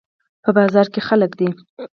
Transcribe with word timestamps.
په 0.43 0.49
بازار 0.57 0.87
کې 0.93 1.01
خلک 1.07 1.31
دي 1.39 1.49